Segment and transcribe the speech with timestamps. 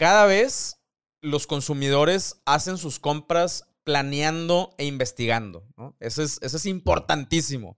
[0.00, 0.80] cada vez
[1.20, 5.66] los consumidores hacen sus compras planeando e investigando.
[6.00, 7.76] Eso, es, eso es importantísimo.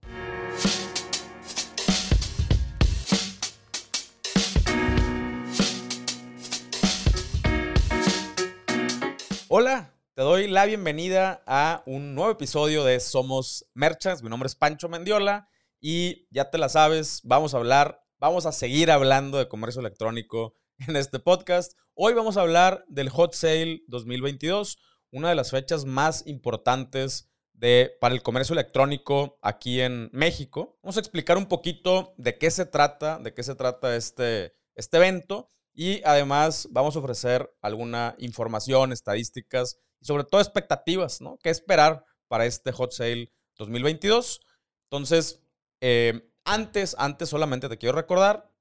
[9.49, 14.23] Hola, te doy la bienvenida a un nuevo episodio de Somos Merchants.
[14.23, 15.49] Mi nombre es Pancho Mendiola
[15.81, 20.55] y ya te la sabes, vamos a hablar, vamos a seguir hablando de comercio electrónico
[20.87, 21.73] en este podcast.
[21.93, 24.79] Hoy vamos a hablar del Hot Sale 2022,
[25.11, 30.77] una de las fechas más importantes de, para el comercio electrónico aquí en México.
[30.81, 34.97] Vamos a explicar un poquito de qué se trata, de qué se trata este, este
[34.97, 41.37] evento y además vamos a ofrecer alguna información, estadísticas y sobre todo expectativas, ¿no?
[41.41, 44.41] ¿Qué esperar para este Hot Sale 2022?
[44.89, 45.41] Entonces,
[45.81, 48.52] eh, antes, antes solamente te quiero recordar,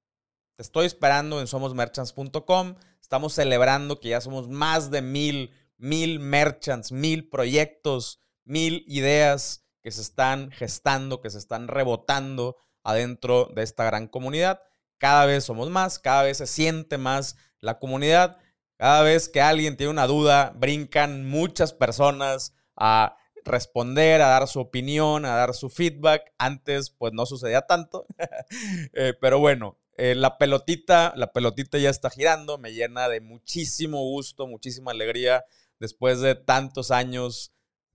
[0.63, 2.77] estoy esperando en somosmerchants.com.
[3.01, 9.91] Estamos celebrando que ya somos más de mil, mil merchants, mil proyectos, mil ideas que
[9.91, 14.63] se están gestando, que se están rebotando adentro de esta gran comunidad.
[14.99, 18.39] Cada vez somos más, cada vez se siente más la comunidad.
[18.77, 24.61] Cada vez que alguien tiene una duda, brincan muchas personas a responder, a dar su
[24.61, 26.33] opinión, a dar su feedback.
[26.39, 28.07] Antes, pues no sucedía tanto.
[28.95, 34.03] Eh, pero bueno, eh, la pelotita, la pelotita ya está girando, me llena de muchísimo
[34.03, 35.45] gusto, muchísima alegría
[35.79, 37.53] después de tantos años,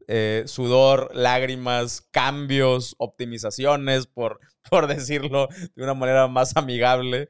[0.07, 7.29] eh, sudor, lágrimas, cambios, optimizaciones, por, por decirlo de una manera más amigable.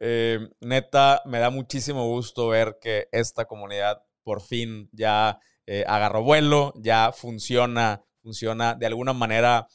[0.00, 5.40] Eh, neta, me da muchísimo gusto ver que esta comunidad por fin ya
[5.86, 9.66] agarró vuelo, ya funciona, funciona de alguna manera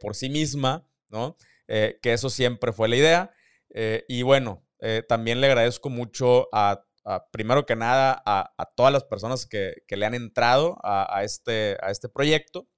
[0.00, 1.36] por sí misma, ¿no?
[1.66, 3.32] que eso siempre fue la idea.
[3.74, 4.66] Y bueno,
[5.08, 6.84] también le agradezco mucho a,
[7.30, 12.08] primero que nada, a, todas las personas que, le han entrado a, este, a este
[12.08, 12.68] proyecto.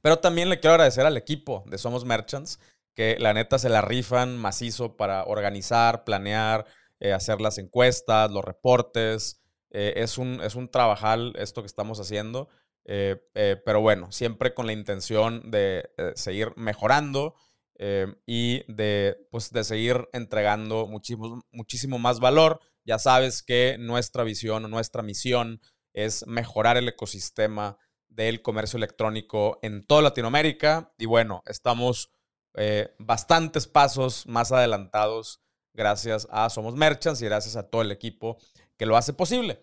[0.00, 2.60] Pero también le quiero agradecer al equipo de Somos Merchants,
[2.94, 6.66] que la neta se la rifan macizo para organizar, planear,
[7.00, 9.42] eh, hacer las encuestas, los reportes.
[9.70, 12.48] Eh, es, un, es un trabajal esto que estamos haciendo,
[12.84, 13.16] eh,
[13.64, 17.34] pero bueno, siempre con la intención de seguir mejorando
[17.78, 22.60] y de, pues, de seguir entregando muchísimo, muchísimo más valor.
[22.84, 25.60] Ya sabes que nuestra visión, nuestra misión
[25.92, 32.10] es mejorar el ecosistema del comercio electrónico en toda Latinoamérica y bueno, estamos
[32.54, 35.40] eh, bastantes pasos más adelantados
[35.72, 38.38] gracias a Somos Merchants y gracias a todo el equipo
[38.76, 39.60] que lo hace posible.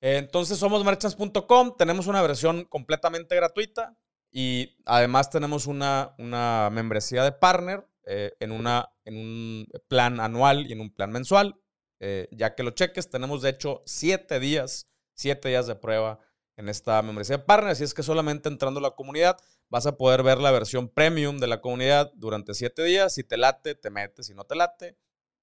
[0.00, 3.96] entonces, somosmerchants.com, tenemos una versión completamente gratuita
[4.30, 10.66] y además tenemos una, una membresía de partner eh, en, una, en un plan anual
[10.68, 11.60] y en un plan mensual.
[12.00, 16.20] Eh, ya que lo cheques, tenemos de hecho siete días, siete días de prueba
[16.56, 19.36] en esta membresía de partner, así es que solamente entrando a la comunidad
[19.68, 23.14] vas a poder ver la versión premium de la comunidad durante siete días.
[23.14, 24.26] Si te late, te metes.
[24.26, 24.96] Si no te late,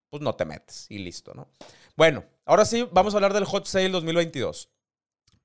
[0.09, 1.49] pues no te metes y listo, ¿no?
[1.95, 4.69] Bueno, ahora sí, vamos a hablar del Hot Sale 2022.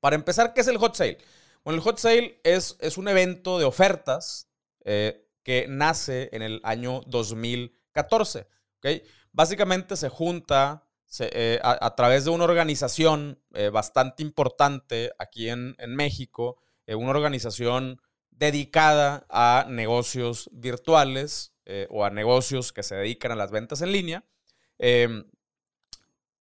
[0.01, 1.19] Para empezar, ¿qué es el Hot Sale?
[1.65, 4.50] Bueno, el Hot Sale es, es un evento de ofertas
[4.84, 8.47] eh, que nace en el año 2014.
[8.78, 9.03] ¿okay?
[9.32, 10.87] Básicamente se junta
[11.19, 18.00] eh, a, través de una organización eh, bastante importante aquí en, en México, una organización
[18.31, 21.53] dedicada a negocios virtuales
[21.88, 24.25] o a negocios que se dedican a las ventas en línea.
[24.77, 25.25] Em,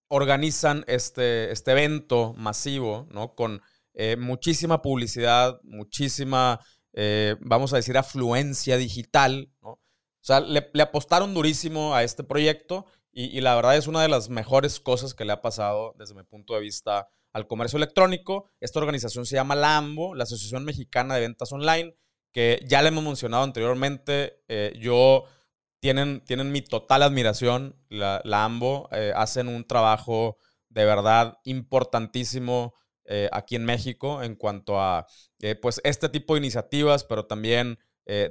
[0.07, 3.35] organizan este, este evento masivo, ¿no?
[3.35, 3.61] Con
[3.93, 6.59] eh, muchísima publicidad, muchísima,
[6.93, 9.79] eh, vamos a decir, afluencia digital, ¿no?
[10.21, 14.29] O sea, le, apostaron durísimo a este proyecto y, la verdad es una de las
[14.29, 18.45] mejores cosas que le ha pasado desde mi punto de vista al comercio electrónico.
[18.59, 21.95] Esta organización se llama la AMBO, la Asociación Mexicana de Ventas Online,
[22.31, 24.43] que ya le hemos mencionado anteriormente.
[24.47, 25.23] Eh, yo
[25.79, 28.89] tienen, tienen mi total admiración, la, AMBO.
[28.91, 32.73] Eh, hacen un trabajo de verdad importantísimo
[33.09, 35.05] eh, aquí en México en cuanto a
[35.61, 37.79] pues este tipo de iniciativas, pero también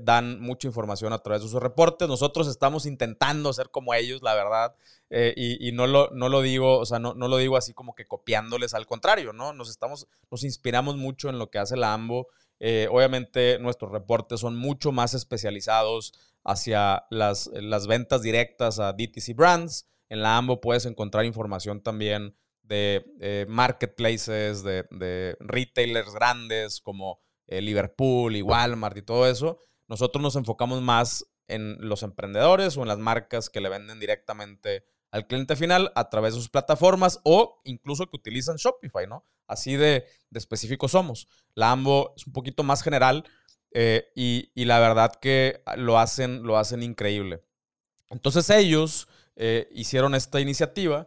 [0.00, 2.08] dan mucha información a través de sus reportes.
[2.08, 4.75] Nosotros estamos intentando ser como ellos, la verdad.
[5.10, 7.94] Eh, y, no, lo, no lo digo, o sea, no, no, lo digo así como
[7.94, 9.52] que copiándoles, al contrario, ¿no?
[9.54, 12.28] Nos, estamos, nos inspiramos mucho en lo que hace la AMBO.
[12.60, 16.12] Eh, obviamente nuestros reportes son mucho más especializados
[16.44, 19.86] hacia las, las ventas directas a DTC Brands.
[20.10, 22.34] En la AMBO puedes encontrar información también
[22.69, 29.59] de eh, marketplaces, de, de, retailers grandes como Liverpool y Walmart y todo eso.
[29.87, 34.85] Nosotros nos enfocamos más en los emprendedores o en las marcas que le venden directamente
[35.11, 39.25] al cliente final a través de sus plataformas o incluso que utilizan Shopify, ¿no?
[39.47, 41.26] Así de, de específicos somos.
[41.55, 43.25] La AMBO es un poquito más general
[43.73, 47.43] eh, y, la verdad que lo hacen, lo hacen increíble.
[48.11, 51.05] Entonces ellos eh, hicieron esta iniciativa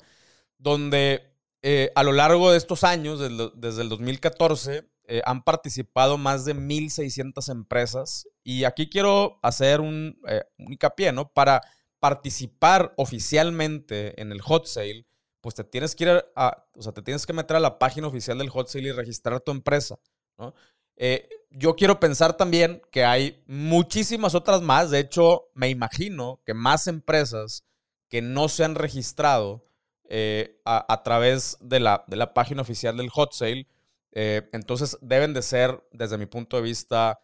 [0.58, 1.31] donde
[1.62, 3.20] eh, a lo largo de estos años,
[3.56, 4.90] desde el 2014,
[5.26, 8.28] han participado más de 1.600 empresas.
[8.44, 10.18] Y aquí quiero hacer un,
[10.58, 11.34] un hincapié, ¿no?
[11.34, 11.62] Para
[12.00, 15.06] participar oficialmente en el hot sale,
[15.42, 18.08] pues te tienes que ir a, o sea, te tienes que meter a la página
[18.08, 20.00] oficial del hot sale y registrar tu empresa,
[20.38, 20.54] ¿no?
[20.98, 24.92] Eh, yo quiero pensar también que hay muchísimas otras más.
[24.92, 27.66] De hecho, me imagino que más empresas
[28.08, 29.66] que no se han registrado
[30.14, 33.66] eh, a, través de la, de la, página oficial del hot sale,
[34.12, 37.22] eh, entonces deben de ser, desde mi punto de vista,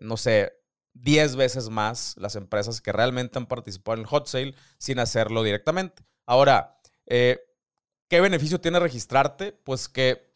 [0.00, 0.52] no sé,
[0.94, 5.42] 10 veces más las empresas que realmente han participado en el hot sale sin hacerlo
[5.42, 6.04] directamente.
[6.24, 7.40] Ahora, eh,
[8.08, 9.50] ¿qué beneficio tiene registrarte?
[9.50, 10.32] Pues que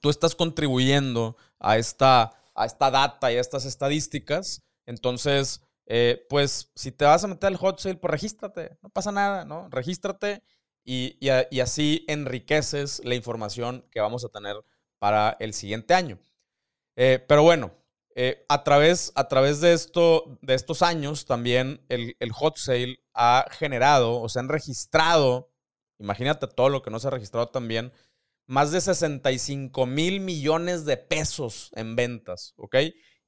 [0.00, 4.62] tú estás contribuyendo a esta, a esta data y a estas estadísticas.
[4.86, 9.12] Entonces, eh, pues si te vas a meter al hot sale, pues regístrate, no pasa
[9.12, 9.68] nada, ¿no?
[9.68, 10.42] Regístrate
[10.84, 14.56] y, y así enriqueces la información que vamos a tener
[14.98, 16.20] para el siguiente año.
[16.96, 17.72] Eh, pero bueno,
[18.14, 23.46] eh, a, través, a través de, esto, de estos años, también el, hot sale ha
[23.50, 25.50] generado o se han registrado,
[25.98, 27.92] imagínate todo lo que no se ha registrado también,
[28.46, 32.76] más de 65 mil millones de pesos en ventas, ¿ok?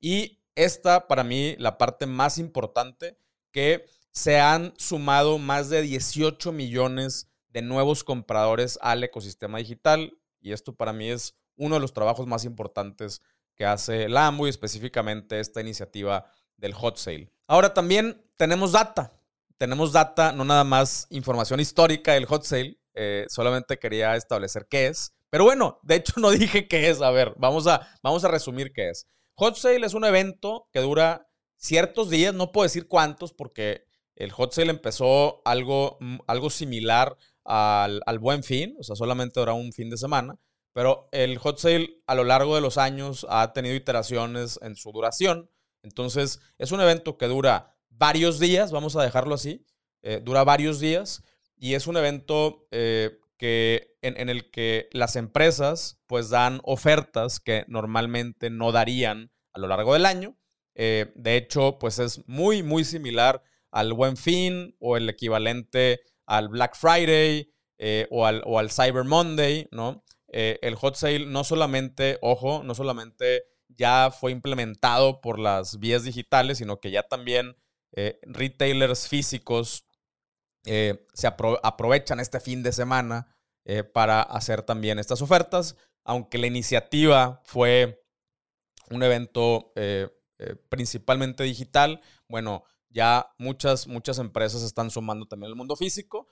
[0.01, 3.19] Y esta, para mí, la parte más importante,
[3.53, 10.19] que se han sumado más de 18 millones de nuevos compradores al ecosistema digital.
[10.41, 13.23] Y esto para mí es uno de los trabajos más importantes
[13.55, 17.33] que hace Lambo y específicamente esta iniciativa del hot sale.
[17.47, 19.13] Ahora también tenemos data.
[19.57, 22.81] Tenemos data, no nada más información histórica del hot sale.
[22.93, 25.15] Eh, solamente quería establecer qué es.
[25.31, 27.01] Pero bueno, de hecho no dije qué es.
[27.01, 29.07] A ver, vamos a, vamos a resumir qué es.
[29.37, 33.85] Hot sale es un evento que dura ciertos días, no puedo decir cuántos porque
[34.17, 39.53] el hot sale empezó algo, algo similar al, al buen fin, o sea, solamente dura
[39.53, 40.39] un fin de semana.
[40.73, 44.91] Pero el hot sale a lo largo de los años ha tenido iteraciones en su
[44.91, 45.49] duración.
[45.83, 49.65] Entonces, es un evento que dura varios días, vamos a dejarlo así,
[50.03, 51.23] eh, dura varios días
[51.57, 57.65] y es un evento eh, que, en, el que las empresas pues dan ofertas que
[57.69, 60.37] normalmente no darían a lo largo del año.
[60.75, 66.49] Eh, de hecho, pues es muy, muy similar al Buen Fin o el equivalente al
[66.49, 67.51] Black Friday
[68.11, 70.05] o, al, o al Cyber Monday, ¿no?
[70.37, 76.03] Eh, el hot sale no solamente, ojo, no solamente ya fue implementado por las vías
[76.03, 77.57] digitales, sino que ya también
[77.93, 79.87] eh, retailers físicos
[80.67, 83.29] eh, se aprovechan este fin de semana
[83.95, 88.05] para hacer también estas ofertas, aunque la iniciativa fue
[88.91, 89.73] un evento
[90.69, 96.29] principalmente digital, bueno, ya muchas, muchas empresas están sumando también al mundo físico.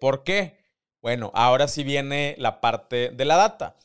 [0.00, 0.58] ¿Por qué?
[1.00, 3.76] Bueno, ahora sí viene la parte de la data.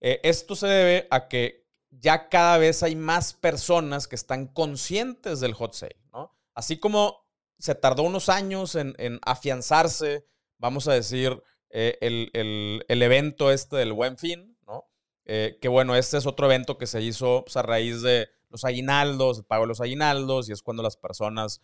[0.00, 5.40] Eh, esto se debe a que ya cada vez hay más personas que están conscientes
[5.40, 6.32] del hot sale, ¿no?
[6.54, 7.26] Así como
[7.58, 8.94] se tardó unos años en,
[9.26, 10.26] afianzarse,
[10.58, 14.88] vamos a decir, eh, el, evento este del buen fin, ¿no?
[15.26, 18.64] Eh, que bueno, este es otro evento que se hizo pues, a raíz de los
[18.64, 21.62] aguinaldos, el pago de los aguinaldos, y es cuando las personas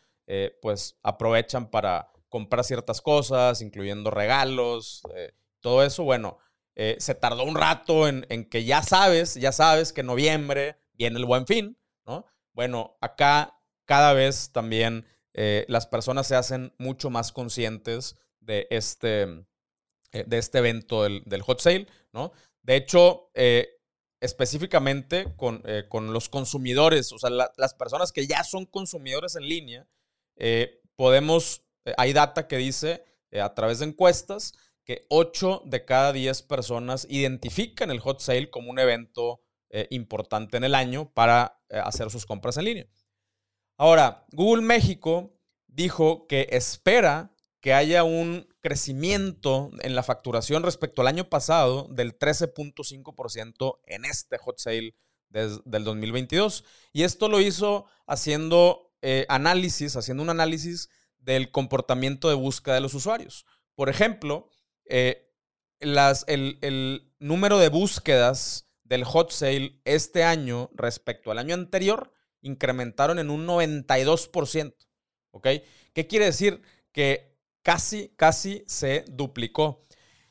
[0.61, 6.39] pues aprovechan para comprar ciertas cosas, incluyendo regalos, eh, todo eso, bueno,
[6.75, 11.19] eh, se tardó un rato en, que ya sabes, ya sabes que en noviembre viene
[11.19, 12.27] el buen fin, ¿no?
[12.53, 19.47] Bueno, acá cada vez también eh, las personas se hacen mucho más conscientes de este,
[20.13, 22.33] de este evento del, hot sale, ¿no?
[22.63, 23.31] De hecho,
[24.21, 29.87] específicamente con, con, los consumidores, o sea, las personas que ya son consumidores en línea,
[30.97, 34.53] podemos eh, hay data que dice eh, a través de encuestas
[34.85, 40.57] que 8 de cada 10 personas identifican el hot sale como un evento eh, importante
[40.57, 42.87] en el año para hacer sus compras en línea.
[43.77, 47.33] Ahora, Google México dijo que espera
[47.67, 54.39] que haya un crecimiento en la facturación respecto al año pasado del 13.5% en este
[54.39, 54.95] hot sale
[55.31, 56.63] del 2022.
[56.93, 58.95] Y esto lo hizo haciendo
[59.29, 63.47] análisis, haciendo un análisis del comportamiento de búsqueda de los usuarios.
[63.75, 64.49] Por ejemplo,
[64.85, 65.29] eh,
[65.81, 73.19] las, el, número de búsquedas del hot sale este año respecto al año anterior incrementaron
[73.19, 74.73] en un 92%.
[75.33, 75.49] ¿Ok?
[75.95, 76.63] ¿Qué quiere decir?
[76.93, 77.36] Que,
[77.67, 79.85] casi, casi se duplicó.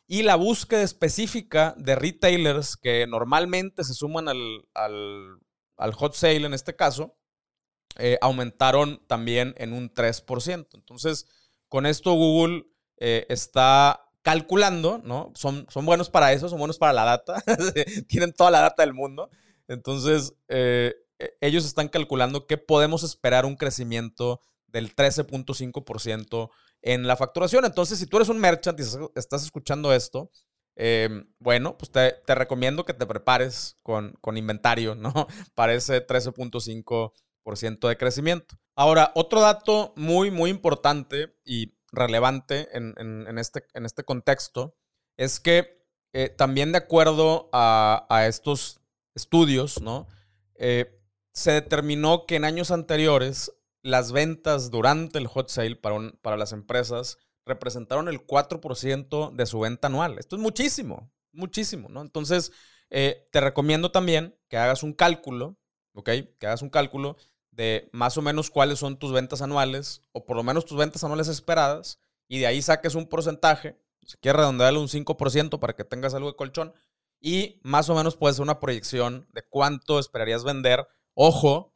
[0.07, 6.53] Y la búsqueda específica de retailers que normalmente se suman al, al, hot sale en
[6.53, 7.17] este caso,
[7.97, 10.67] eh, aumentaron también en un 3%.
[10.75, 11.27] Entonces,
[11.67, 12.67] con esto Google
[12.99, 15.33] eh, está calculando, ¿no?
[15.35, 17.43] Son, son buenos para eso, son buenos para la data,
[18.07, 19.29] tienen toda la data del mundo.
[19.67, 24.39] Entonces, eh, e, ellos están calculando que podemos esperar un crecimiento
[24.75, 26.49] del 13.5%
[26.81, 27.63] en la facturación.
[27.63, 28.83] Entonces, si tú eres un merchant y
[29.17, 30.29] estás escuchando esto,
[30.75, 35.13] em, bueno, pues te, recomiendo que te prepares con, con inventario, ¿no?
[35.55, 38.57] Para ese 13.5% de crecimiento.
[38.75, 44.75] Ahora, otro dato muy, muy importante y relevante en, este, en este contexto
[45.15, 48.81] es que eh, también de acuerdo a, estos
[49.15, 50.07] estudios, ¿no?
[50.55, 50.99] Eh,
[51.31, 53.53] se determinó que en años anteriores
[53.85, 59.59] las ventas durante el hot sale para, para las empresas representaron el 4% de su
[59.59, 60.17] venta anual.
[60.17, 62.01] Esto es muchísimo, muchísimo, ¿no?
[62.01, 62.51] Entonces,
[62.89, 65.59] eh, te recomiendo también que hagas un cálculo,
[65.93, 66.09] ¿ok?
[66.39, 67.15] Que hagas un cálculo
[67.51, 71.03] de más o menos cuáles son tus ventas anuales, o por lo menos tus ventas
[71.03, 75.83] anuales esperadas, y de ahí saques un porcentaje, si quieres redondearle un 5% para que
[75.83, 76.73] tengas algo de colchón,
[77.21, 80.87] y más o menos puede ser una proyección de cuánto esperarías vender.
[81.13, 81.74] Ojo,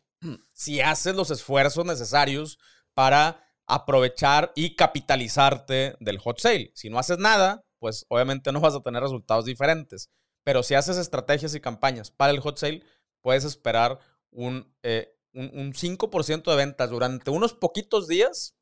[0.53, 2.59] si haces los esfuerzos necesarios
[2.93, 6.71] para aprovechar y capitalizarte del hot sale.
[6.73, 10.09] Si no haces nada, pues obviamente no vas a tener resultados diferentes.
[10.43, 12.83] Pero si haces estrategias y campañas para el hot sale,
[13.21, 13.99] puedes esperar
[14.31, 18.55] un, eh, un, 5% de ventas durante unos poquitos días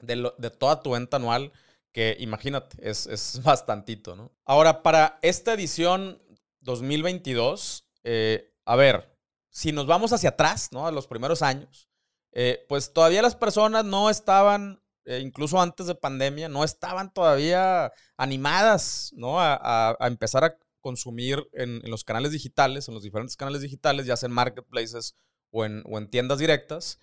[0.00, 1.52] de, toda tu venta anual,
[1.92, 4.32] que imagínate, es, es bastantito, ¿no?
[4.44, 6.22] Ahora, para esta edición
[6.60, 9.09] 2022, eh, a ver,
[9.50, 10.86] si nos vamos hacia atrás, ¿no?
[10.86, 11.88] A los primeros años,
[12.32, 17.92] eh, pues todavía las personas no estaban, eh, incluso antes de pandemia, no estaban todavía
[18.16, 19.40] animadas, ¿no?
[19.40, 24.28] A, empezar a consumir en, los canales digitales, en los diferentes canales digitales, ya sea
[24.28, 25.14] en marketplaces
[25.50, 26.98] o en, o en tiendas directas.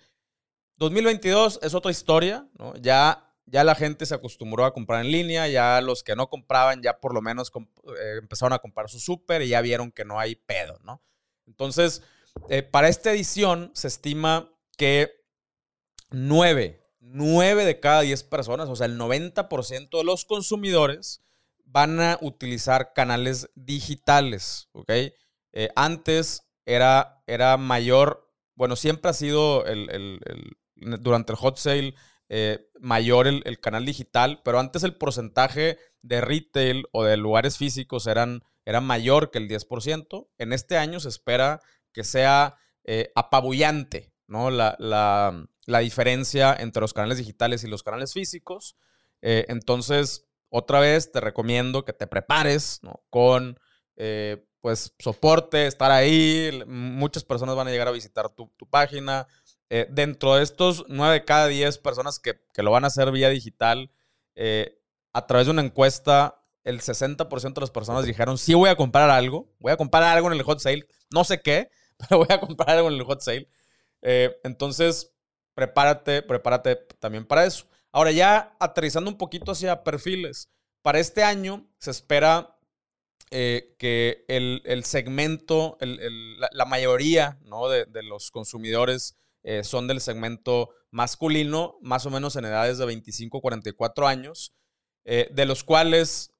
[0.76, 2.74] 2022 es otra historia, ¿no?
[2.76, 6.82] Ya ya la gente se acostumbró a comprar en línea, ya los que no compraban
[6.82, 7.50] ya por lo menos
[7.98, 11.02] eh, empezaron a comprar su súper y ya vieron que no hay pedo, ¿no?
[11.46, 12.02] Entonces,
[12.48, 15.10] eh, para esta edición se estima que
[16.10, 21.22] 9, 9 de cada 10 personas, o sea, el 90% de los consumidores
[21.64, 24.90] van a utilizar canales digitales, ¿ok?
[24.90, 30.20] Eh, antes era, era mayor, bueno, siempre ha sido el,
[30.76, 31.94] durante el hot sale
[32.30, 38.06] eh, mayor el, canal digital, pero antes el porcentaje de retail o de lugares físicos
[38.06, 40.28] eran, era mayor que el 10%.
[40.36, 41.60] En este año se espera
[41.92, 44.50] que sea eh, apabullante, ¿no?
[44.50, 48.76] La, diferencia entre los canales digitales y los canales físicos.
[49.20, 52.80] Eh, entonces, otra vez te recomiendo que te prepares
[53.10, 53.58] con
[53.96, 56.62] eh, pues soporte, estar ahí.
[56.66, 59.26] Muchas personas van a llegar a visitar tu, página.
[59.90, 63.28] dentro de estos 9 de cada 10 personas que, que, lo van a hacer vía
[63.28, 63.90] digital,
[65.12, 69.10] a través de una encuesta, el 60% de las personas dijeron, sí voy a comprar
[69.10, 71.70] algo, voy a comprar algo en el hot sale, no sé qué,
[72.08, 73.48] pero voy a comprar algo en el hot sale.
[74.02, 75.12] Eh, entonces,
[75.54, 77.66] prepárate, prepárate también para eso.
[77.92, 80.50] Ahora ya aterrizando un poquito hacia perfiles,
[80.82, 82.56] para este año se espera
[83.30, 87.68] eh, que el, segmento, la, mayoría ¿no?
[87.68, 93.40] de, los consumidores eh, son del segmento masculino, más o menos en edades de 25
[93.40, 94.54] 44 años,
[95.04, 96.34] de los cuales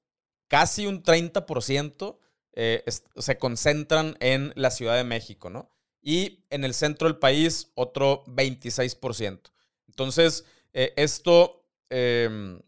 [0.47, 2.19] casi un 30%
[2.53, 2.83] eh,
[3.15, 5.69] se concentran en la Ciudad de México, ¿no?
[6.01, 9.51] Y en el centro del país, otro 26%.
[9.87, 12.61] Entonces, eh, esto, em,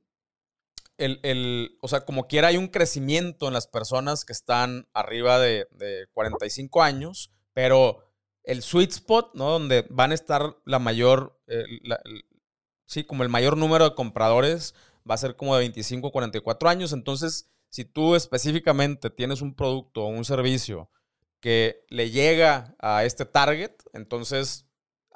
[0.98, 5.68] el, o sea, como quiera hay un crecimiento en las personas que están arriba de,
[6.14, 8.04] 45 años, pero
[8.44, 9.52] el sweet spot, ¿no?
[9.52, 11.66] Donde van a estar la mayor, eh,
[12.86, 14.76] sí, como el mayor número de compradores,
[15.10, 16.94] va a ser como de 25 a 44 años.
[16.94, 20.92] Entonces, si tú específicamente tienes un producto o un servicio
[21.40, 24.68] que le llega a este target, entonces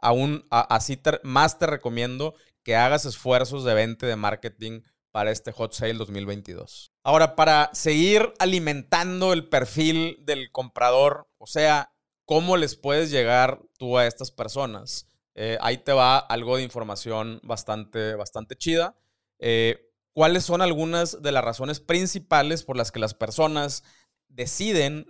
[0.02, 2.34] aún así más te recomiendo
[2.64, 4.82] que hagas esfuerzos de venta de marketing
[5.12, 6.92] para este Hot Sale 2022.
[7.04, 11.94] Ahora, para seguir alimentando el perfil del comprador, o sea,
[12.26, 17.40] cómo les puedes llegar tú a estas personas, eh, ahí te va algo de información
[17.44, 18.98] bastante, bastante chida.
[19.40, 19.85] Eh,
[20.16, 23.84] cuáles son algunas de las razones principales por las que las personas
[24.30, 25.06] deciden,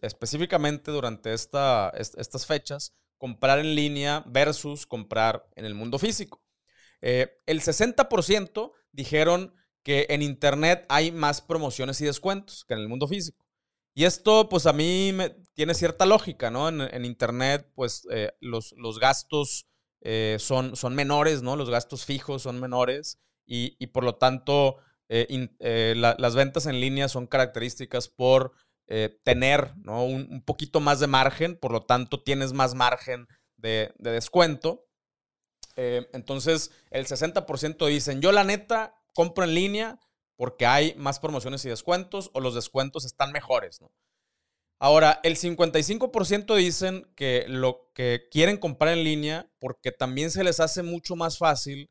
[0.00, 6.42] específicamente durante esta, estas fechas, comprar en línea versus comprar en el mundo físico.
[7.02, 12.88] Eh, el 60% dijeron que en Internet hay más promociones y descuentos que en el
[12.88, 13.44] mundo físico.
[13.94, 15.12] Y esto, pues a mí
[15.52, 16.70] tiene cierta lógica, ¿no?
[16.70, 19.66] En, Internet, pues eh, los, gastos
[20.00, 21.54] eh, son menores, ¿no?
[21.54, 24.76] Los gastos fijos son menores y, por lo tanto
[25.08, 28.52] eh, las ventas en línea son características por
[29.22, 30.04] tener ¿no?
[30.04, 33.26] un, poquito más de margen, por lo tanto tienes más margen
[33.56, 34.86] de, de descuento.
[35.76, 39.98] entonces, el 60% dicen, yo la neta compro en línea
[40.36, 43.80] porque hay más promociones y descuentos o los descuentos están mejores.
[44.80, 50.60] Ahora, el 55% dicen que lo que quieren comprar en línea porque también se les
[50.60, 51.90] hace mucho más fácil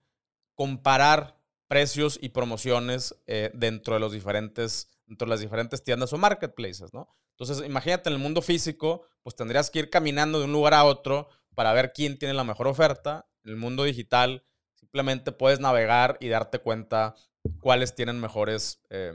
[0.55, 1.36] comparar
[1.67, 6.93] precios y promociones eh, dentro de los diferentes, dentro de las diferentes tiendas o marketplaces,
[6.93, 7.09] ¿no?
[7.31, 10.85] Entonces, imagínate en el mundo físico, pues tendrías que ir caminando de un lugar a
[10.85, 13.27] otro para ver quién tiene la mejor oferta.
[13.43, 14.43] En el mundo digital,
[14.73, 17.15] simplemente puedes navegar y darte cuenta
[17.59, 19.13] cuáles tienen mejores, eh,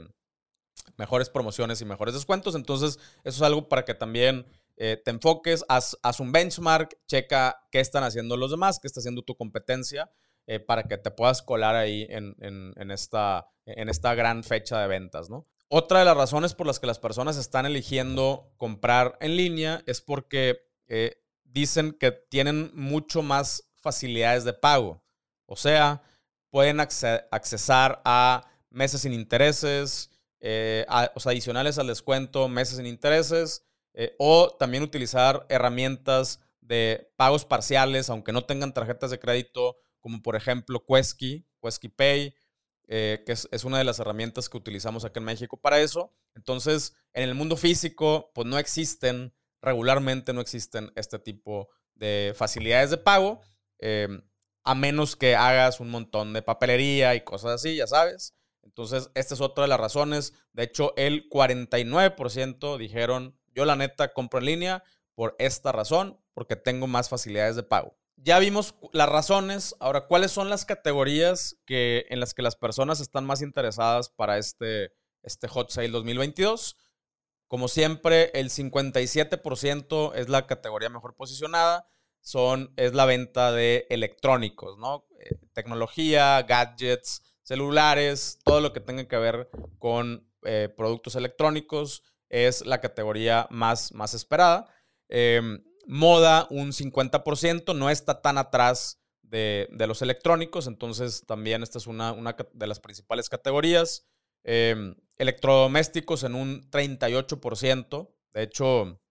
[0.97, 2.55] mejores promociones y mejores descuentos.
[2.55, 4.45] Entonces, eso es algo para que también
[4.77, 9.21] eh, te enfoques, haz, un benchmark, checa qué están haciendo los demás, qué está haciendo
[9.21, 10.11] tu competencia,
[10.47, 15.29] eh, para que te puedas colar ahí en, esta, en esta gran fecha de ventas,
[15.29, 15.47] ¿no?
[15.69, 20.01] Otra de las razones por las que las personas están eligiendo comprar en línea es
[20.01, 20.67] porque
[21.43, 25.03] dicen que tienen mucho más facilidades de pago.
[25.45, 26.01] O sea,
[26.49, 30.09] pueden accesar a meses sin intereses,
[30.39, 37.45] eh, sea, adicionales al descuento, meses sin intereses, eh, o también utilizar herramientas de pagos
[37.45, 42.35] parciales, aunque no tengan tarjetas de crédito, como por ejemplo Quesky, Quesky Pay,
[42.87, 46.13] eh, que es, es, una de las herramientas que utilizamos aquí en México para eso.
[46.35, 52.91] Entonces, en el mundo físico, pues no existen, regularmente no existen este tipo de facilidades
[52.91, 53.41] de pago
[54.63, 58.35] a menos que hagas un montón de papelería y cosas así, ya sabes.
[58.61, 60.33] Entonces, esta es otra de las razones.
[60.53, 64.83] De hecho, el 49% dijeron, yo la neta compro en línea
[65.15, 67.97] por esta razón, porque tengo más facilidades de pago.
[68.15, 69.75] Ya vimos las razones.
[69.79, 74.37] Ahora, ¿cuáles son las categorías que, en las que las personas están más interesadas para
[74.37, 76.77] este, este Hot Sale 2022?
[77.47, 81.87] Como siempre, el 57% es la categoría mejor posicionada
[82.23, 85.05] son, es la venta de electrónicos, ¿no?
[85.19, 92.65] Eh, tecnología, gadgets, celulares, todo lo que tenga que ver con eh, productos electrónicos es
[92.65, 94.73] la categoría más, más esperada.
[95.09, 101.87] Em, moda, un 50%, no está tan atrás de, los electrónicos, entonces también esta es
[101.87, 104.05] una, una de las principales categorías.
[104.43, 109.01] Em, electrodomésticos en un 38%, de hecho,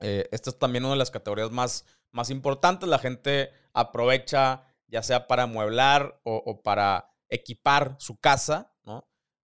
[0.00, 2.88] eh, esta es también una de las categorías más, más importantes.
[2.88, 8.72] La gente aprovecha ya sea para amueblar o, para equipar su casa.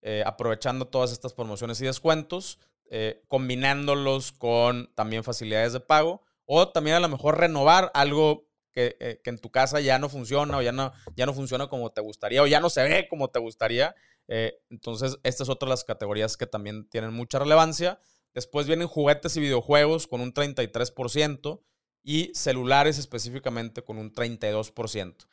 [0.05, 2.59] Eh, aprovechando todas estas promociones y descuentos,
[2.91, 9.21] eh, combinándolos con también facilidades de pago o también a lo mejor renovar algo que,
[9.25, 12.43] en tu casa ya no funciona o ya no, ya no funciona como te gustaría
[12.43, 13.95] o ya no se ve como te gustaría.
[14.27, 18.01] entonces, esta es otra de las categorías que también tienen mucha relevancia.
[18.35, 21.61] Después vienen juguetes y videojuegos con un 33%
[22.03, 25.27] y celulares específicamente con un 32%.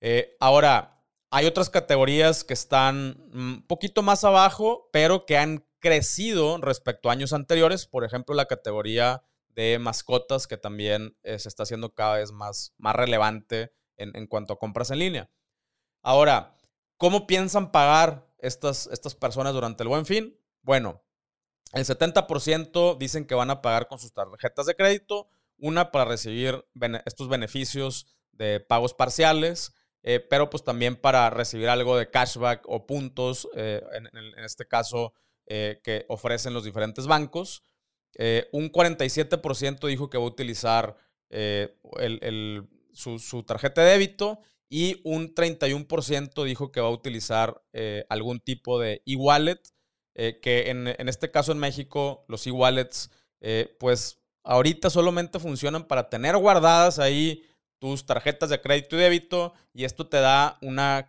[0.00, 6.58] Eh, ahora, hay otras categorías que están un poquito más abajo, pero que han crecido
[6.58, 7.86] respecto a años anteriores.
[7.86, 9.22] Por ejemplo, la categoría
[9.58, 14.28] de mascotas, que también eh, se está haciendo cada vez más, más relevante en, en,
[14.28, 15.30] cuanto a compras en línea.
[16.00, 16.56] Ahora,
[16.96, 20.38] ¿cómo piensan pagar estas, estas personas durante el buen fin?
[20.62, 21.02] Bueno,
[21.72, 26.64] el 70% dicen que van a pagar con sus tarjetas de crédito, una para recibir
[27.04, 32.86] estos beneficios de pagos parciales, eh, pero pues también para recibir algo de cashback o
[32.86, 35.14] puntos, eh, en, este caso,
[35.46, 37.64] que ofrecen los diferentes bancos.
[38.52, 40.96] Un 47% dijo que va a utilizar
[42.92, 47.62] su, su, tarjeta de débito y un 31% dijo que va a utilizar
[48.08, 49.60] algún tipo de e-wallet
[50.20, 56.10] eh, que en, este caso en México los e-wallets, eh, pues ahorita solamente funcionan para
[56.10, 57.44] tener guardadas ahí
[57.78, 61.08] tus tarjetas de crédito y débito y esto te da una,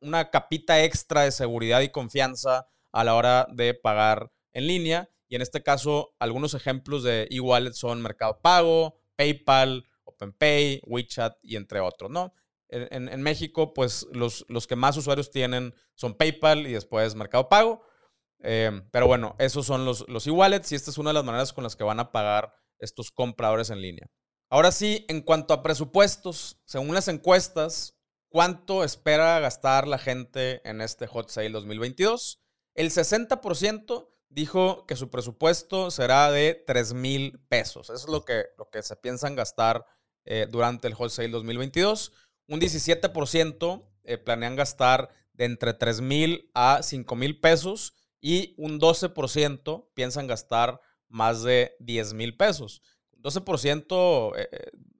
[0.00, 5.10] una, capita extra de seguridad y confianza a la hora de pagar en línea.
[5.28, 11.56] Y en este caso, algunos ejemplos de e-wallet son Mercado Pago, PayPal, OpenPay, WeChat y
[11.56, 12.34] entre otros, ¿no?
[12.68, 17.82] En, México, pues los, los que más usuarios tienen son PayPal y después Mercado Pago.
[18.40, 21.52] Eh, pero bueno, esos son los, los e-wallets y esta es una de las maneras
[21.52, 24.10] con las que van a pagar estos compradores en línea.
[24.50, 27.96] Ahora sí, en cuanto a presupuestos, según las encuestas,
[28.28, 32.40] ¿cuánto espera gastar la gente en este Hot Sale 2022?
[32.74, 37.88] El 60% dijo que su presupuesto será de 3 mil pesos.
[37.88, 39.86] Eso es lo que, lo que se piensan gastar
[40.24, 42.12] eh, durante el Hot Sale 2022.
[42.48, 48.80] Un 17% eh, planean gastar de entre 3 mil a 5 mil pesos y un
[48.80, 52.82] 12% piensan gastar más de 10 mil pesos.
[53.22, 54.48] 12% eh,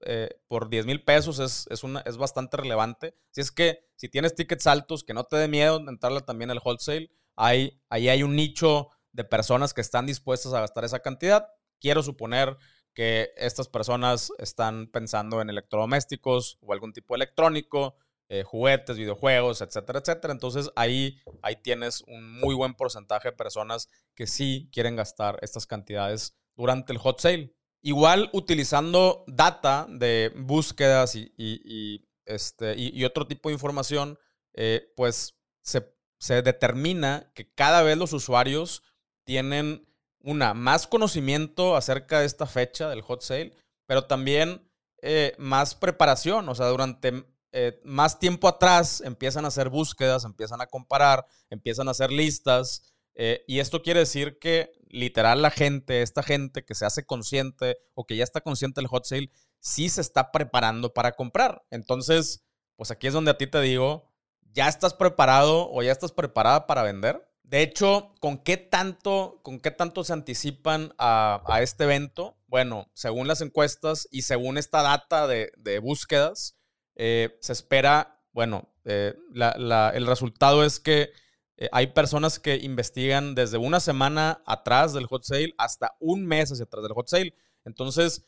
[0.01, 3.15] eh, por 10 mil pesos es, es, una, es bastante relevante.
[3.31, 6.61] Si es que si tienes tickets altos, que no te dé miedo entrarle también al
[6.63, 11.47] wholesale, ahí hay un nicho de personas que están dispuestas a gastar esa cantidad.
[11.79, 12.57] Quiero suponer
[12.93, 17.95] que estas personas están pensando en electrodomésticos o algún tipo electrónico,
[18.27, 20.33] eh, juguetes, videojuegos, etcétera, etcétera.
[20.33, 25.65] Entonces ahí, ahí tienes un muy buen porcentaje de personas que sí quieren gastar estas
[25.65, 27.53] cantidades durante el hot sale.
[27.81, 34.17] Igual utilizando data de búsquedas y, este, y, otro tipo de información,
[34.55, 38.81] eh, pues se, se determina que cada vez los usuarios
[39.25, 39.87] tienen
[40.21, 43.53] una, más conocimiento acerca de esta fecha del hot sale,
[43.85, 44.67] pero también
[45.01, 50.61] eh, más preparación, o sea, durante eh, más tiempo atrás empiezan a hacer búsquedas, empiezan
[50.61, 56.01] a comparar, empiezan a hacer listas, eh, y esto quiere decir que literal la gente,
[56.01, 59.89] esta gente que se hace consciente o que ya está consciente del hot sale, sí
[59.89, 61.63] se está preparando para comprar.
[61.71, 62.43] Entonces,
[62.75, 64.11] pues aquí es donde a ti te digo,
[64.53, 67.25] ¿ya estás preparado o ya estás preparada para vender?
[67.47, 72.37] De hecho, ¿con qué tanto, con qué tanto se anticipan a, este evento?
[72.47, 76.57] Bueno, según las encuestas y según esta data de, búsquedas,
[76.95, 81.11] eh, se espera, bueno, eh, el resultado es que
[81.57, 86.51] eh, hay personas que investigan desde una semana atrás del hot sale hasta un mes
[86.51, 87.35] hacia atrás del hot sale.
[87.63, 88.25] Entonces,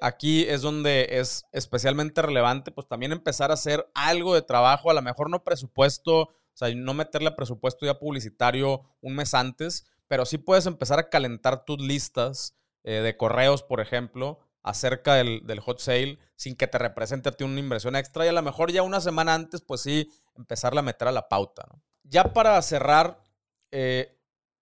[0.00, 4.94] aquí es donde es especialmente relevante, pues también empezar a hacer algo de trabajo, a
[4.94, 10.26] lo mejor no presupuesto o sea, no meterle presupuesto ya publicitario un mes antes, pero
[10.26, 15.78] sí puedes empezar a calentar tus listas eh, de correos, por ejemplo, acerca del, hot
[15.78, 18.82] sale sin que te represente a ti una inversión extra y a lo mejor ya
[18.82, 21.68] una semana antes, pues sí, empezarle a meter a la pauta.
[22.02, 23.24] Ya para cerrar,
[23.70, 24.18] eh,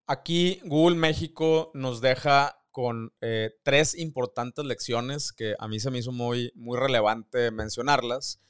[0.07, 5.99] aquí Google México nos deja con eh, tres importantes lecciones que a mí se me
[5.99, 8.41] hizo muy, muy relevante mencionarlas,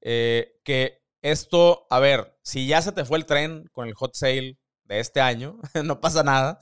[0.00, 4.58] que esto, a ver, si ya se te fue el tren con el hot sale
[4.84, 6.60] de este año, no pasa nada.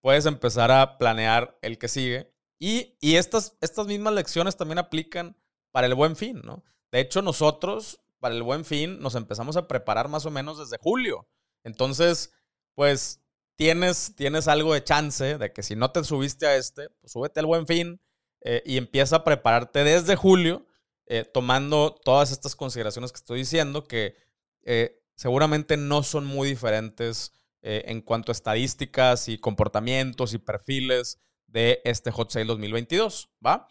[0.00, 2.32] Puedes empezar a planear el que sigue.
[2.58, 5.36] Y, estas, estas mismas lecciones también aplican
[5.70, 6.64] para el buen fin, ¿no?
[6.90, 10.78] De hecho, nosotros, para el buen fin, nos empezamos a preparar más o menos desde
[10.78, 11.28] julio.
[11.62, 12.32] Entonces,
[12.74, 13.20] pues
[13.56, 17.40] tienes, tienes algo de chance de que si no te subiste a este, pues súbete
[17.40, 18.00] al buen fin
[18.40, 20.66] eh, y empieza a prepararte desde julio
[21.10, 24.14] eh, tomando todas estas consideraciones que estoy diciendo, que
[24.62, 31.18] eh, seguramente no son muy diferentes eh, en cuanto a estadísticas y comportamientos y perfiles
[31.46, 33.68] de este Hot Sale 2022, ¿va?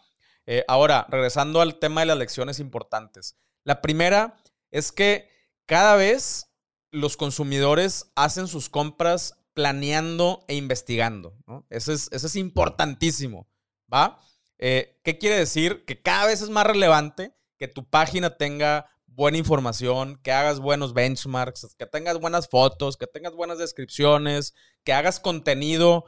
[0.66, 3.36] ahora, regresando al tema de las lecciones importantes.
[3.64, 4.38] La primera
[4.70, 5.28] es que
[5.66, 6.48] cada vez
[6.90, 11.36] los consumidores hacen sus compras planeando e investigando.
[11.68, 13.46] Eso es, eso es importantísimo,
[13.92, 14.18] ¿va?
[14.58, 15.84] Eh, ¿Qué quiere decir?
[15.84, 20.94] Que cada vez es más relevante que tu página tenga buena información, que hagas buenos
[20.94, 26.04] benchmarks, que tengas buenas fotos, que tengas buenas descripciones, que hagas contenido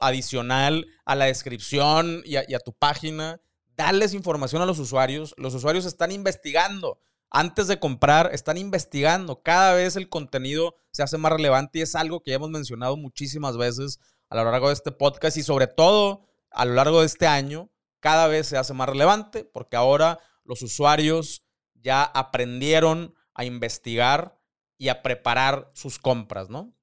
[0.00, 3.40] adicional a la descripción y a, tu página.
[3.76, 5.34] Darles información a los usuarios.
[5.36, 7.00] Los usuarios están investigando.
[7.30, 9.40] Antes de comprar, están investigando.
[9.42, 12.96] Cada vez el contenido se hace más relevante y es algo que ya hemos mencionado
[12.96, 17.06] muchísimas veces a lo largo de este podcast y sobre todo a lo largo de
[17.06, 23.44] este año cada vez se hace más relevante porque ahora los usuarios ya aprendieron a
[23.44, 24.38] investigar
[24.78, 26.74] y a preparar sus compras, ¿no?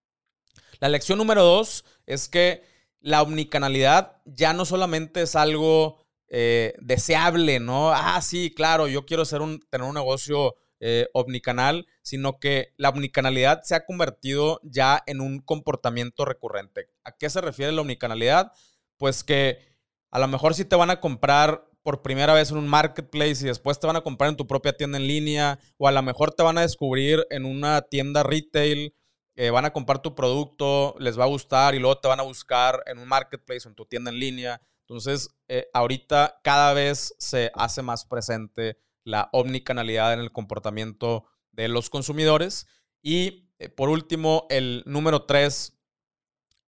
[0.80, 2.64] La lección número dos es que
[3.00, 7.92] la omnicanalidad ya no solamente es algo eh, deseable, ¿no?
[7.92, 12.90] Ah, sí, claro, yo quiero ser un, tener un negocio eh, omnicanal, sino que la
[12.90, 16.90] omnicanalidad se ha convertido ya en un comportamiento recurrente.
[17.04, 18.52] ¿A qué se refiere la omnicanalidad?
[18.98, 19.75] Pues que
[20.16, 23.48] a lo mejor si te van a comprar por primera vez en un marketplace y
[23.48, 26.32] después te van a comprar en tu propia tienda en línea o a lo mejor
[26.32, 28.96] te van a descubrir en una tienda retail,
[29.36, 32.24] eh, van a comprar tu producto, les va a gustar y luego te van a
[32.24, 34.62] buscar en un marketplace o en tu tienda en línea.
[34.88, 41.68] Entonces, eh, ahorita cada vez se hace más presente la omnicanalidad en el comportamiento de
[41.68, 42.68] los consumidores.
[43.02, 45.78] Y eh, por último, el número tres,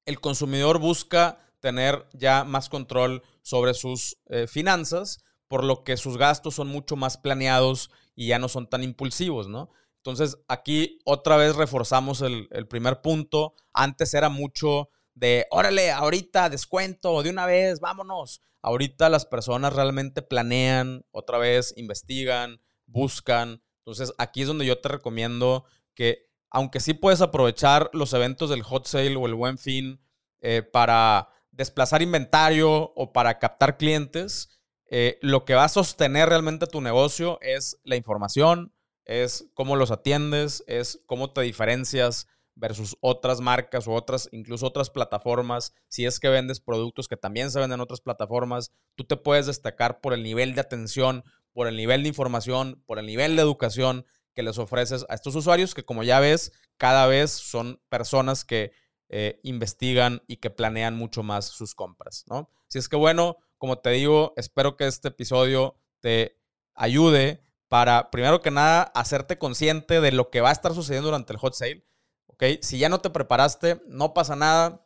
[0.06, 6.18] el consumidor busca tener ya más control sobre sus eh, finanzas, por lo que sus
[6.18, 9.70] gastos son mucho más planeados y ya no son tan impulsivos, ¿no?
[9.98, 13.56] Entonces, aquí otra vez reforzamos el, primer punto.
[13.74, 18.42] Antes era mucho de, órale, ahorita descuento, de una vez, vámonos.
[18.62, 23.62] Ahorita las personas realmente planean, otra vez investigan, buscan.
[23.80, 28.64] Entonces, aquí es donde yo te recomiendo que, aunque sí puedes aprovechar los eventos del
[28.64, 30.00] hot sale o el buen fin
[30.40, 36.68] eh, para desplazar inventario o para captar clientes, eh, lo que va a sostener realmente
[36.68, 38.74] tu negocio es la información,
[39.06, 44.90] es cómo los atiendes, es cómo te diferencias versus otras marcas o otras, incluso otras
[44.92, 45.74] plataformas.
[45.88, 49.48] Si es que vendes productos que también se venden en otras plataformas, tú te puedes
[49.48, 53.42] destacar por el nivel de atención, por el nivel de información, por el nivel de
[53.42, 58.46] educación que les ofreces a estos usuarios que como ya ves, cada vez son personas
[58.46, 58.72] que
[59.10, 62.50] eh, investigan y que planean mucho más sus compras, ¿no?
[62.68, 66.38] Si es que bueno, como te digo, espero que este episodio te
[66.76, 71.34] ayude para, primero que nada, hacerte consciente de lo que va a estar sucediendo durante
[71.34, 71.86] el hot sale.
[72.28, 72.44] ¿ok?
[72.62, 74.86] Si ya no te preparaste, no pasa nada.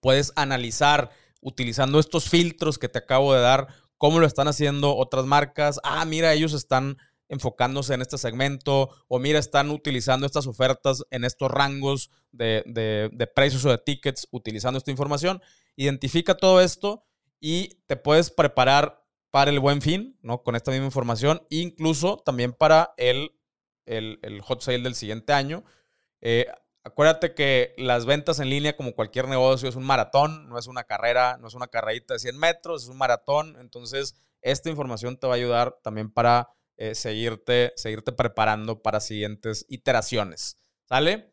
[0.00, 5.24] Puedes analizar utilizando estos filtros que te acabo de dar, cómo lo están haciendo otras
[5.24, 5.80] marcas.
[5.84, 6.98] Ah, mira, ellos están
[7.28, 13.26] enfocándose en este segmento o mira, están utilizando estas ofertas en estos rangos de, de,
[13.26, 15.42] precios o de tickets utilizando esta información.
[15.76, 17.04] Identifica todo esto
[17.40, 20.42] y te puedes preparar para el buen fin, ¿no?
[20.42, 23.32] Con esta misma información, incluso también para el,
[23.84, 25.64] el, el hot sale del siguiente año.
[26.20, 26.46] Eh,
[26.84, 30.84] acuérdate que las ventas en línea, como cualquier negocio, es un maratón, no es una
[30.84, 33.56] carrera, no es una carrerita de 100 metros, es un maratón.
[33.60, 39.66] Entonces, esta información te va a ayudar también para eh, seguirte, seguirte preparando para siguientes
[39.68, 40.56] iteraciones.
[40.88, 41.32] ¿Sale?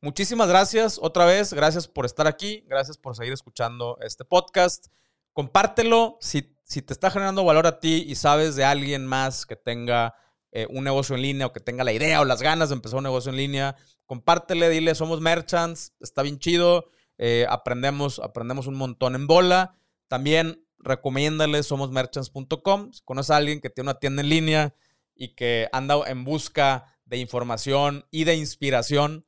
[0.00, 4.86] Muchísimas gracias otra vez, gracias por estar aquí, gracias por seguir escuchando este podcast.
[5.32, 9.56] Compártelo si, si te está generando valor a ti y sabes de alguien más que
[9.56, 10.14] tenga
[10.52, 12.98] eh, un negocio en línea o que tenga la idea o las ganas de empezar
[12.98, 13.76] un negocio en línea.
[14.06, 16.86] Compártele, dile, somos merchants, está bien chido,
[17.18, 19.76] eh, aprendemos, aprendemos un montón en bola.
[20.08, 22.92] También recomiéndale somosmerchants.com.
[22.92, 24.74] Si conoces a alguien que tiene una tienda en línea
[25.14, 29.26] y que anda en busca de información y de inspiración,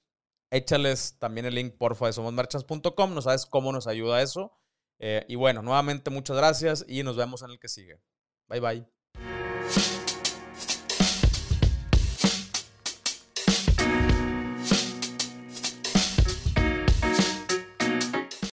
[0.51, 3.15] échales también el link, porfa, de somosmerchants.com.
[3.15, 4.53] No sabes cómo nos ayuda eso.
[4.99, 8.01] Eh, y bueno, nuevamente muchas gracias y nos vemos en el que sigue.
[8.49, 9.02] Bye bye.